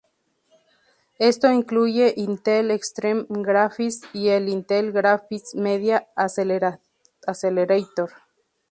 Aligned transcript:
Esto 1.19 1.51
incluye 1.51 2.15
Intel 2.17 2.71
Extreme 2.71 3.27
Graphics 3.29 4.01
y 4.13 4.29
el 4.29 4.49
Intel 4.49 4.91
Graphics 4.91 5.53
Media 5.53 6.07
Accelerator. 6.15 8.09